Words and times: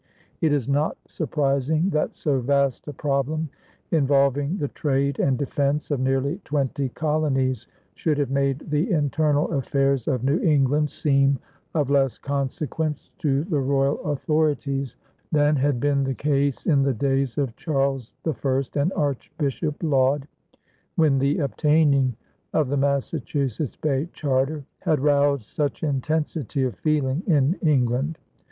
It 0.41 0.51
is 0.51 0.67
not 0.67 0.97
surprising 1.05 1.91
that 1.91 2.15
so 2.17 2.39
vast 2.39 2.87
a 2.87 2.91
problem, 2.91 3.49
involving 3.91 4.57
the 4.57 4.67
trade 4.69 5.19
and 5.19 5.37
defense 5.37 5.91
of 5.91 5.99
nearly 5.99 6.41
twenty 6.43 6.89
colonies, 6.89 7.67
should 7.93 8.17
have 8.17 8.31
made 8.31 8.67
the 8.71 8.89
internal 8.89 9.51
affairs 9.53 10.07
of 10.07 10.23
New 10.23 10.39
England 10.39 10.89
seem 10.89 11.37
of 11.75 11.91
less 11.91 12.17
consequence 12.17 13.11
to 13.19 13.43
the 13.43 13.59
royal 13.59 13.99
authorities 14.03 14.97
than 15.31 15.55
had 15.55 15.79
been 15.79 16.03
the 16.03 16.15
case 16.15 16.65
in 16.65 16.81
the 16.81 16.95
days 16.95 17.37
of 17.37 17.55
Charles 17.55 18.15
I 18.25 18.63
and 18.79 18.91
Archbishop 18.93 19.83
Laud, 19.83 20.27
when 20.95 21.19
the 21.19 21.37
obtaining 21.37 22.15
of 22.53 22.69
the 22.69 22.77
Massachusetts 22.77 23.75
Bay 23.75 24.09
charter 24.13 24.65
had 24.79 24.99
roused 24.99 25.43
such 25.43 25.83
intensity 25.83 26.63
of 26.63 26.73
feeling 26.73 27.21
in 27.27 27.53
England. 27.61 28.17